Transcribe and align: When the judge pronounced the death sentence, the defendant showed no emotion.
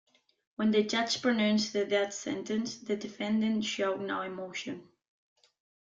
When 0.55 0.71
the 0.71 0.81
judge 0.81 1.21
pronounced 1.21 1.73
the 1.73 1.85
death 1.85 2.13
sentence, 2.13 2.75
the 2.77 2.95
defendant 2.95 3.65
showed 3.65 4.01
no 4.01 4.21
emotion. 4.23 4.89